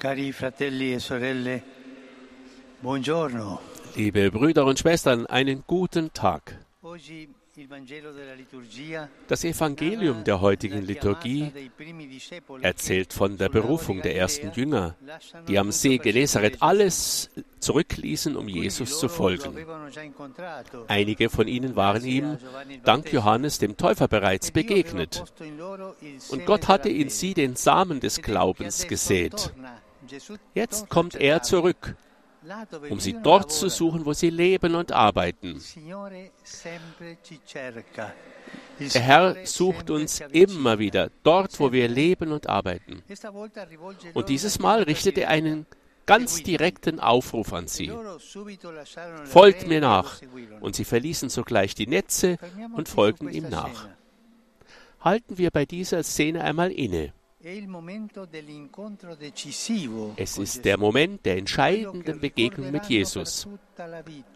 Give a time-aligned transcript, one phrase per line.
[0.00, 1.62] Cari fratelli e sorelle,
[2.80, 3.60] buongiorno.
[3.96, 6.58] Liebe Brüder und Schwestern, einen guten Tag.
[9.28, 11.52] Das Evangelium der heutigen Liturgie
[12.62, 14.96] erzählt von der Berufung der ersten Jünger,
[15.46, 17.28] die am See Genezareth alles
[17.58, 19.54] zurückließen, um Jesus zu folgen.
[20.88, 22.38] Einige von ihnen waren ihm
[22.84, 25.22] dank Johannes dem Täufer bereits begegnet.
[26.30, 29.52] Und Gott hatte in sie den Samen des Glaubens gesät.
[30.54, 31.96] Jetzt kommt er zurück,
[32.88, 35.60] um sie dort zu suchen, wo sie leben und arbeiten.
[38.80, 43.02] Der Herr sucht uns immer wieder dort, wo wir leben und arbeiten.
[44.14, 45.66] Und dieses Mal richtet er einen
[46.06, 47.92] ganz direkten Aufruf an sie.
[49.24, 50.20] Folgt mir nach.
[50.60, 52.38] Und sie verließen sogleich die Netze
[52.74, 53.88] und folgten ihm nach.
[55.00, 57.12] Halten wir bei dieser Szene einmal inne.
[60.16, 63.48] Es ist der Moment der entscheidenden Begegnung mit Jesus,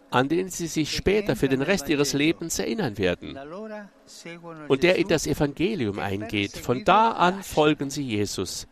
[0.09, 3.37] an den Sie sich später für den Rest Ihres Lebens erinnern werden.
[4.67, 6.57] Und der in das Evangelium eingeht.
[6.57, 8.67] Von da an folgen Sie Jesus.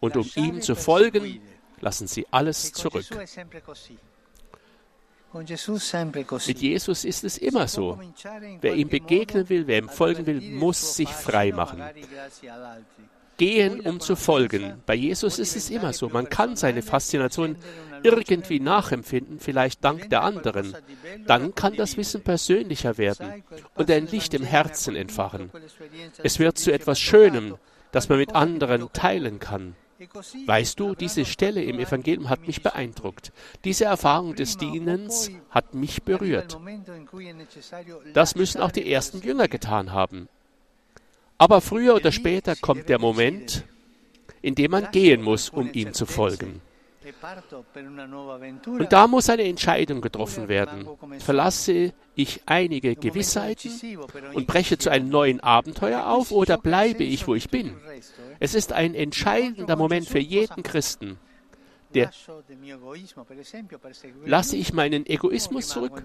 [0.00, 1.40] Und um ihm zu folgen,
[1.80, 3.06] lassen Sie alles zurück.
[5.34, 8.00] Mit Jesus ist es immer so.
[8.60, 11.80] Wer ihm begegnen will, wer ihm folgen will, muss sich frei machen
[13.42, 14.74] gehen, um zu folgen.
[14.86, 16.08] Bei Jesus ist es immer so.
[16.08, 17.56] Man kann seine Faszination
[18.04, 20.76] irgendwie nachempfinden, vielleicht dank der anderen.
[21.26, 23.42] Dann kann das Wissen persönlicher werden
[23.74, 25.50] und ein Licht im Herzen entfachen.
[26.22, 27.56] Es wird zu etwas Schönem,
[27.90, 29.74] das man mit anderen teilen kann.
[30.46, 33.32] Weißt du, diese Stelle im Evangelium hat mich beeindruckt.
[33.64, 36.58] Diese Erfahrung des Dienens hat mich berührt.
[38.14, 40.28] Das müssen auch die ersten Jünger getan haben.
[41.42, 43.64] Aber früher oder später kommt der Moment,
[44.42, 46.60] in dem man gehen muss, um ihm zu folgen.
[48.64, 50.86] Und da muss eine Entscheidung getroffen werden.
[51.18, 53.72] Verlasse ich einige Gewissheiten
[54.34, 57.74] und breche zu einem neuen Abenteuer auf oder bleibe ich, wo ich bin?
[58.38, 61.18] Es ist ein entscheidender Moment für jeden Christen.
[61.92, 62.12] Der,
[64.24, 66.04] lasse ich meinen Egoismus zurück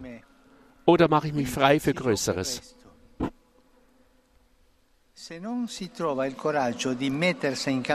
[0.86, 2.74] oder mache ich mich frei für Größeres?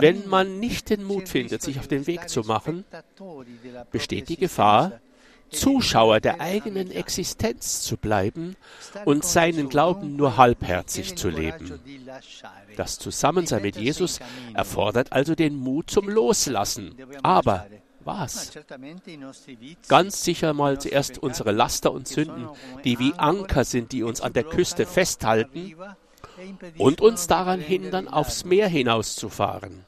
[0.00, 2.84] Wenn man nicht den Mut findet, sich auf den Weg zu machen,
[3.92, 5.00] besteht die Gefahr,
[5.50, 8.56] Zuschauer der eigenen Existenz zu bleiben
[9.04, 11.78] und seinen Glauben nur halbherzig zu leben.
[12.76, 14.18] Das Zusammensein mit Jesus
[14.54, 16.96] erfordert also den Mut zum Loslassen.
[17.22, 17.66] Aber
[18.04, 18.50] was?
[19.86, 22.48] Ganz sicher mal zuerst unsere Laster und Sünden,
[22.84, 25.76] die wie Anker sind, die uns an der Küste festhalten
[26.78, 29.84] und uns daran hindern, aufs Meer hinauszufahren.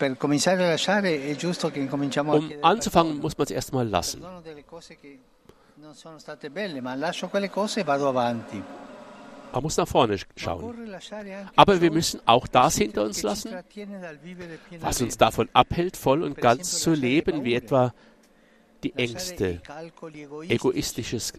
[0.00, 0.32] Um
[2.62, 4.24] anzufangen, muss man es erstmal lassen.
[9.52, 10.94] Man muss nach vorne schauen.
[11.56, 13.54] Aber wir müssen auch das hinter uns lassen,
[14.80, 17.92] was uns davon abhält, voll und ganz zu leben, wie etwa
[18.82, 19.60] die Ängste,
[20.48, 21.32] egoistisches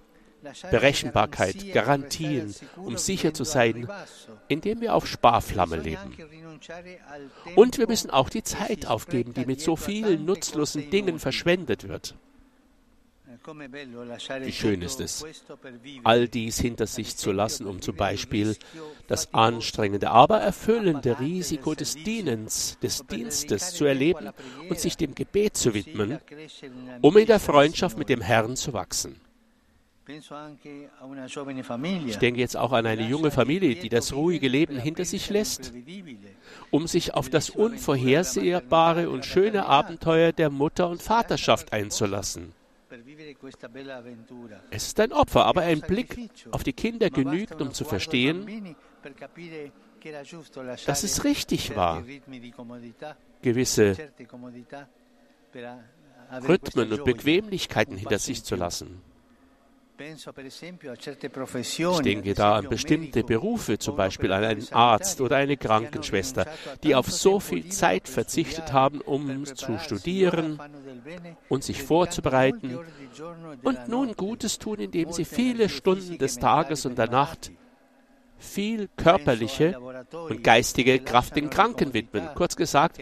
[0.70, 3.88] Berechenbarkeit, Garantien, um sicher zu sein,
[4.48, 6.16] indem wir auf Sparflamme leben.
[7.56, 12.16] Und wir müssen auch die Zeit aufgeben, die mit so vielen nutzlosen Dingen verschwendet wird.
[14.44, 15.26] Wie schön ist es,
[16.04, 18.56] all dies hinter sich zu lassen, um zum Beispiel
[19.08, 24.30] das anstrengende, aber erfüllende Risiko des Dienens, des Dienstes zu erleben
[24.70, 26.20] und sich dem Gebet zu widmen,
[27.02, 29.20] um in der Freundschaft mit dem Herrn zu wachsen.
[32.08, 35.74] Ich denke jetzt auch an eine junge Familie, die das ruhige Leben hinter sich lässt,
[36.70, 42.54] um sich auf das unvorhersehbare und schöne Abenteuer der Mutter- und Vaterschaft einzulassen.
[44.70, 48.76] Es ist ein Opfer, aber ein Blick auf die Kinder genügt, um zu verstehen,
[50.86, 52.04] dass es richtig war,
[53.42, 53.96] gewisse
[56.48, 59.02] Rhythmen und Bequemlichkeiten hinter sich zu lassen.
[60.02, 66.46] Ich denke da an bestimmte Berufe, zum Beispiel an einen Arzt oder eine Krankenschwester,
[66.84, 70.60] die auf so viel Zeit verzichtet haben, um zu studieren
[71.50, 72.80] und sich vorzubereiten.
[73.64, 77.52] und nun Gutes tun, indem sie viele Stunden des Tages und der Nacht
[78.42, 82.28] viel körperliche und geistige Kraft den Kranken widmen.
[82.36, 83.00] Kurz gesagt,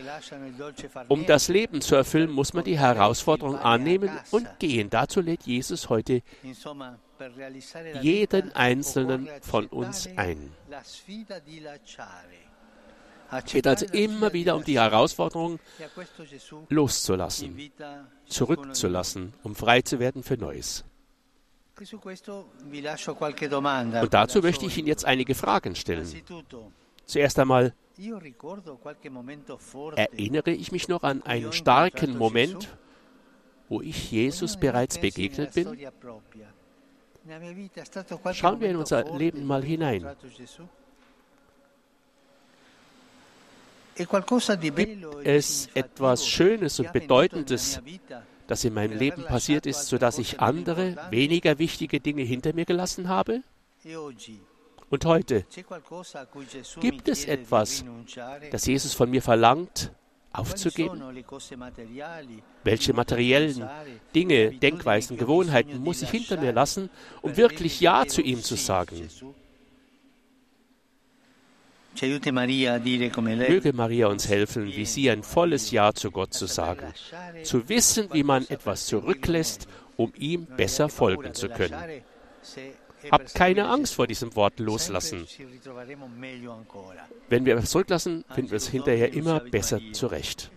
[1.08, 4.90] um das Leben zu erfüllen, muss man die Herausforderung annehmen und gehen.
[4.90, 6.22] Dazu lädt Jesus heute
[8.02, 10.52] jeden einzelnen von uns ein.
[13.46, 15.60] geht also immer wieder um die Herausforderung,
[16.70, 17.72] loszulassen,
[18.26, 20.84] zurückzulassen, um frei zu werden für Neues.
[24.02, 26.08] Und dazu möchte ich Ihnen jetzt einige Fragen stellen.
[27.06, 27.74] Zuerst einmal,
[29.96, 32.70] erinnere ich mich noch an einen starken Moment,
[33.68, 35.78] wo ich Jesus bereits begegnet bin?
[38.34, 40.08] Schauen wir in unser Leben mal hinein.
[43.96, 47.82] Gibt es etwas Schönes und Bedeutendes,
[48.50, 53.08] das in meinem Leben passiert ist, sodass ich andere, weniger wichtige Dinge hinter mir gelassen
[53.08, 53.44] habe?
[54.90, 55.46] Und heute,
[56.80, 57.86] gibt es etwas,
[58.52, 59.92] das Jesus von mir verlangt,
[60.34, 61.00] aufzugeben?
[62.64, 63.70] Welche materiellen
[64.16, 66.90] Dinge, Denkweisen, Gewohnheiten muss ich hinter mir lassen,
[67.22, 69.08] um wirklich Ja zu ihm zu sagen?
[72.02, 76.94] Möge Maria uns helfen, wie sie ein volles Ja zu Gott zu sagen,
[77.44, 79.68] zu wissen, wie man etwas zurücklässt,
[79.98, 81.76] um ihm besser folgen zu können.
[83.12, 85.26] Habt keine Angst vor diesem Wort loslassen.
[87.30, 90.52] Wenn wir es zurücklassen, finden wir es hinterher immer besser zurecht.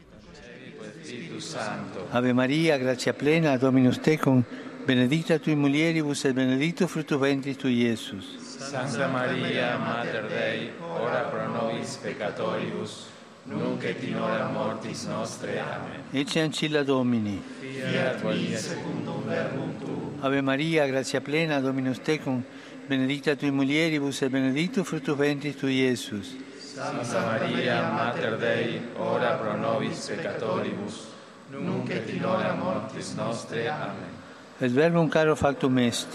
[2.13, 4.45] Ave Maria, gratia plena, Dominus tecum,
[4.87, 8.42] benedicta tui mulieribus et benedictus fructus ventris tui, Iesus.
[8.63, 13.07] Santa Maria, Mater Dei, ora pro nobis peccatoribus,
[13.45, 15.59] nunc et in hora mortis nostre.
[15.59, 16.05] Amen.
[16.13, 17.43] Ecce ancilla Domini.
[17.61, 20.13] Fiat mi secundum verbum tu.
[20.21, 22.43] Ave Maria, gratia plena, Dominus tecum,
[22.87, 26.37] benedicta tui mulieribus et benedictus fructus ventris tui, Iesus.
[26.59, 31.09] Santa Maria, Mater Dei, ora pro nobis peccatoribus,
[31.51, 33.69] nunc et in hora mortis nostre.
[33.69, 34.21] Amen.
[34.61, 36.07] Et verbum caro factum est.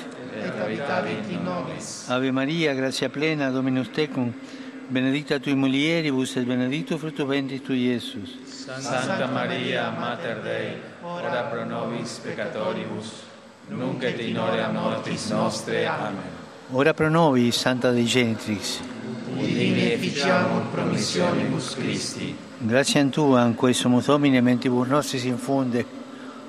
[0.44, 2.10] Et habitavit in nobis.
[2.10, 4.32] Ave Maria, gratia plena, Dominus tecum,
[4.88, 8.38] benedicta tui mulieribus et benedictus fructus ventris tui, Iesus.
[8.46, 13.24] Santa Maria, Mater Dei, ora pro nobis peccatoribus,
[13.70, 15.86] nunc et in hora mortis nostre.
[15.86, 16.36] Amen.
[16.72, 18.80] Ora pro nobis, Santa Dei Genitrix.
[19.36, 22.36] Udini efficiamur promissionibus Christi.
[22.60, 25.86] Grazie Tua, in cui sumus Domine, mentibus nostris infunde,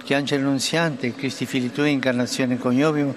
[0.02, 3.14] che angelo nunziante, Christi Fili Tui, incarnazione coniovium,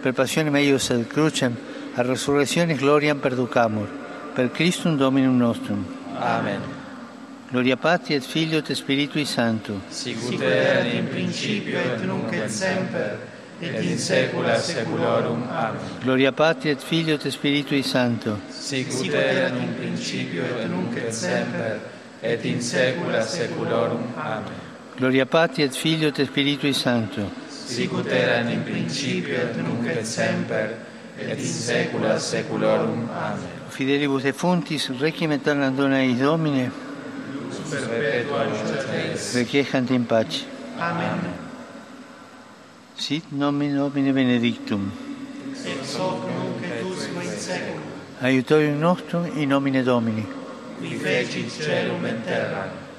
[0.00, 1.56] per passione meius et crucem,
[1.94, 3.88] a resurrezione gloriam perducamur,
[4.34, 5.84] per Christum Dominum nostrum.
[6.16, 6.60] Amen.
[7.50, 9.80] Gloria Patri et Filio et Spiritui Sancto.
[9.88, 13.18] Sicut erat in principio et nunc et semper,
[13.60, 15.42] et in saecula saeculorum.
[15.50, 15.80] Amen.
[16.00, 18.38] Gloria Patri et Filio et Spiritui Sancto.
[18.48, 21.80] Sicut erat in principio et nunc et semper,
[22.22, 24.06] et in saecula saeculorum.
[24.16, 24.68] Amen.
[24.96, 27.48] Gloria Patri et Filio et Spiritui Sancto.
[27.70, 30.76] sicut erat in principio et nunc et semper
[31.18, 33.08] et in saecula saeculorum.
[33.14, 33.58] Amen.
[33.70, 36.70] Fidelibus et fontis requiem et dona eis domine
[37.70, 40.44] super perpetua nostris requiescant in pace.
[40.78, 41.20] Amen.
[42.96, 44.90] Sit nomen domine benedictum.
[45.64, 47.88] Ex hoc nunc et usque in saeculum.
[48.22, 50.26] Aiutorium nostrum in nomine domini.
[50.80, 52.89] Qui fecit celum et terram.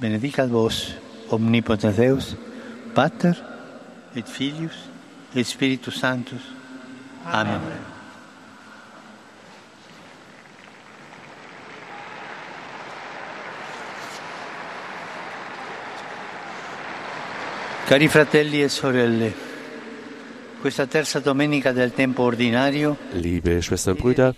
[0.00, 0.96] Benedicat vos,
[1.28, 2.36] omnipotens Deus,
[2.94, 3.34] Pater
[4.16, 4.88] et Filius
[5.36, 6.40] et Spiritus Sanctus.
[7.26, 7.60] Amen.
[17.86, 19.49] Cari fratelli e sorelle,
[23.14, 24.34] Liebe Schwestern und Brüder,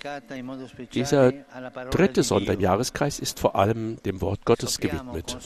[0.95, 1.33] dieser
[1.91, 2.61] dritte Sonntag im.
[2.61, 5.37] Jahreskreis ist vor allem dem Wort Gottes gewidmet.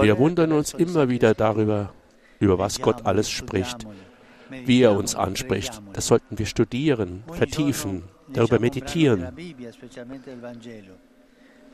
[0.00, 1.92] Wir wundern uns immer wieder darüber,
[2.38, 3.86] über was Gott alles spricht,
[4.48, 5.82] wie er uns anspricht.
[5.92, 9.28] Das sollten wir studieren, vertiefen, darüber meditieren.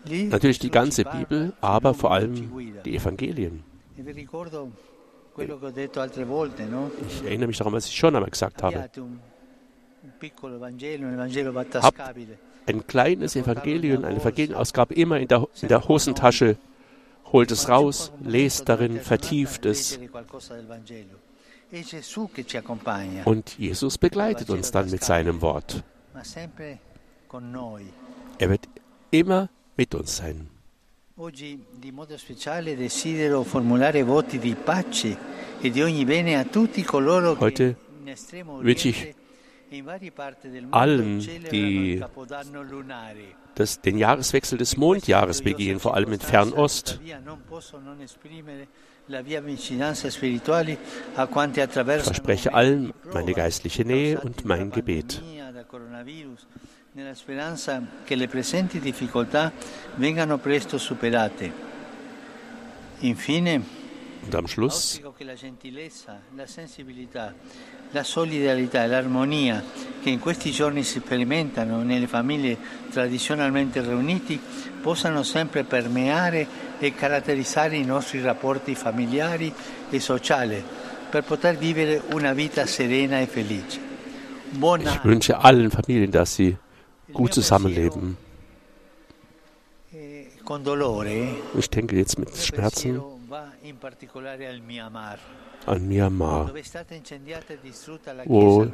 [0.08, 2.50] Natürlich die ganze Bibel, aber vor allem
[2.84, 3.62] die Evangelien.
[5.38, 8.88] Ich erinnere mich daran, was ich schon einmal gesagt habe.
[11.82, 12.00] Habt
[12.66, 16.56] ein kleines Evangelium, eine Evangelienausgabe immer in der, in der Hosentasche,
[17.32, 19.98] holt es raus, lest darin, vertieft es.
[23.24, 25.82] Und Jesus begleitet uns dann mit seinem Wort.
[28.38, 28.68] Er wird
[29.10, 30.48] immer mit uns sein.
[31.18, 35.16] Oggi di modo speciale desidero formulare voti di pace
[35.58, 39.14] e di ogni bene a tutti coloro Heute che in estremo wünsche
[39.70, 41.18] Oriente ich allen,
[41.50, 42.04] die
[43.54, 47.00] das, den Jahreswechsel des Mondjahres begehen, vor allem in Fernost.
[47.02, 47.14] Ich
[52.04, 55.22] verspreche allen meine geistliche Nähe und mein Gebet.
[56.96, 59.52] Nella speranza che le presenti difficoltà
[59.96, 61.52] vengano presto superate.
[63.00, 63.62] Infine,
[64.24, 64.98] und am Schluss
[67.90, 69.62] la solidarietà e l'armonia
[70.02, 72.56] che in questi giorni si sperimentano nelle famiglie
[72.90, 74.38] tradizionalmente riunite
[74.80, 76.46] possano sempre permeare
[76.78, 79.52] e caratterizzare i nostri rapporti familiari
[79.90, 80.64] e sociali
[81.10, 83.84] per poter vivere una vita serena e felice.
[84.48, 86.56] Buona ich wünsche allen Familien, dass sie
[87.12, 88.16] gut zusammenleben.
[89.92, 90.26] E
[91.58, 93.02] ich denke jetzt mit Schmerzen
[95.66, 96.52] an Myanmar,
[98.26, 98.68] wo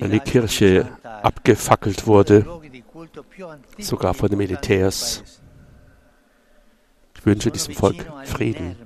[0.00, 2.44] eine Kirche abgefackelt wurde,
[3.78, 5.22] sogar von den Militärs.
[7.16, 8.76] Ich wünsche diesem Volk Frieden.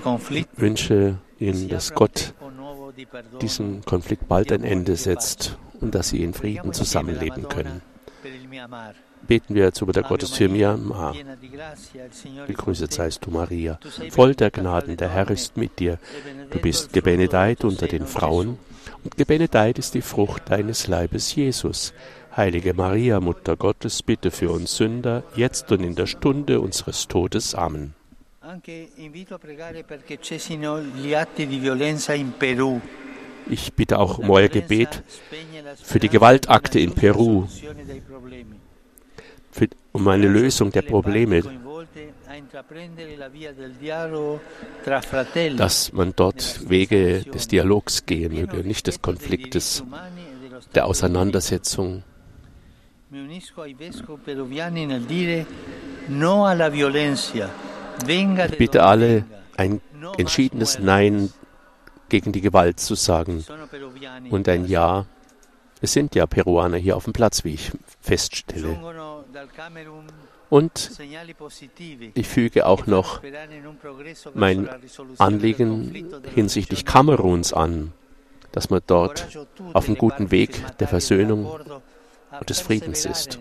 [0.00, 0.48] Conflitto.
[0.56, 2.34] Wünsche Ihnen, dass Gott
[3.40, 7.82] diesem Konflikt bald ein Ende setzt und dass sie in Frieden zusammenleben können.
[9.26, 11.14] Beten wir zu der Gottes für Myanmar.
[12.46, 13.78] Gegrüßet seist du, Maria,
[14.10, 15.98] voll der Gnaden, der Herr ist mit dir.
[16.50, 18.58] Du bist gebenedeit unter den Frauen
[19.02, 21.94] und gebenedeit ist die Frucht deines Leibes, Jesus.
[22.36, 27.54] Heilige Maria, Mutter Gottes, bitte für uns Sünder, jetzt und in der Stunde unseres Todes.
[27.54, 27.94] Amen.
[33.48, 35.02] Ich bitte auch um euer Gebet
[35.80, 37.46] für die Gewaltakte in Peru,
[39.52, 41.40] für, um eine Lösung der Probleme,
[45.56, 49.84] dass man dort Wege des Dialogs gehen möge, nicht des Konfliktes,
[50.74, 52.02] der Auseinandersetzung.
[53.14, 55.46] Mi unisco ai vescovi peruviani nel dire
[56.06, 57.48] no alla violenza.
[58.04, 59.80] Ich bitte alle, ein
[60.16, 61.32] entschiedenes Nein
[62.08, 63.44] gegen die Gewalt zu sagen
[64.30, 65.06] und ein Ja.
[65.80, 68.80] Es sind ja Peruaner hier auf dem Platz, wie ich feststelle.
[70.50, 70.90] Und
[72.14, 73.20] ich füge auch noch
[74.34, 74.68] mein
[75.18, 77.92] Anliegen hinsichtlich Kameruns an,
[78.50, 79.28] dass man dort
[79.72, 81.46] auf einem guten Weg der Versöhnung
[82.40, 83.38] und des Friedens ist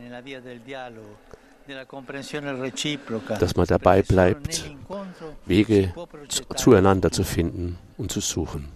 [3.40, 4.72] dass man dabei bleibt,
[5.46, 5.94] Wege
[6.56, 8.70] zueinander zu finden und zu suchen.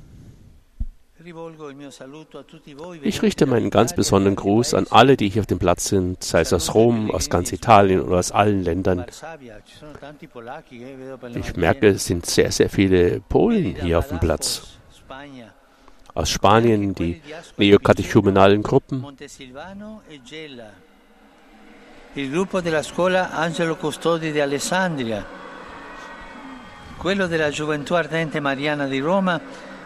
[3.01, 6.41] Ich richte meinen ganz besonderen Gruß an alle, die hier auf dem Platz sind, sei
[6.41, 9.05] es aus Rom, aus ganz Italien oder aus allen Ländern.
[11.35, 14.77] Ich merke, es sind sehr, sehr viele Polen hier auf dem Platz.
[16.17, 17.21] Aus Spanien, die
[17.57, 19.05] neokatechumenalen Gruppen.
[22.15, 25.23] Il gruppo della scuola Angelo Custodi di Alessandria,
[26.97, 29.39] quello della Gioventù Ardente Mariana di Roma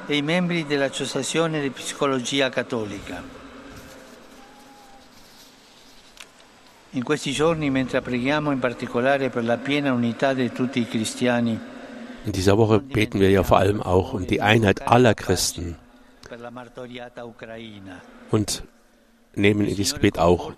[0.06, 3.22] e i membri dell'Associazione di Psicologia Cattolica.
[6.92, 11.60] In questi giorni, mentre preghiamo in particolare per la piena unità di tutti i cristiani,
[12.24, 15.76] in dieser Woche beten wir ja vor allem auch um die Einheit aller Christen
[18.32, 18.64] und
[19.36, 20.54] nehmen in dieses Gebet auch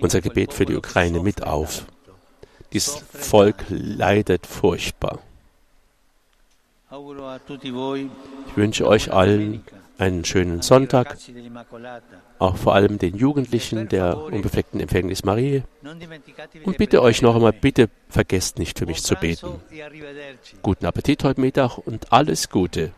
[0.00, 1.86] unser Gebet für die Ukraine mit auf.
[2.72, 5.18] Dieses Volk leidet furchtbar.
[6.90, 9.64] Ich wünsche euch allen
[10.00, 11.16] einen schönen Sonntag,
[12.38, 15.62] auch vor allem den Jugendlichen der unbefleckten Empfängnis Marie.
[16.64, 19.60] Und bitte euch noch einmal, bitte vergesst nicht für mich zu beten.
[20.62, 22.92] Guten Appetit heute Mittag und alles Gute.